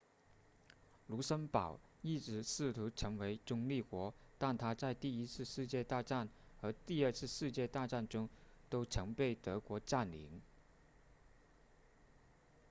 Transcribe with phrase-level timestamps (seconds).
[1.05, 6.27] 卢森堡一直试图成为中立国但它在第一次世界大战
[6.59, 8.27] 和第二次世界大战中
[8.67, 10.41] 都曾被德国占领